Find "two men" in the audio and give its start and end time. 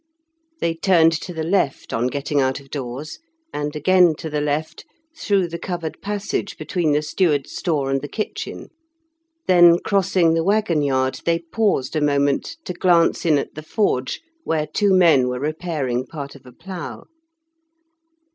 14.65-15.27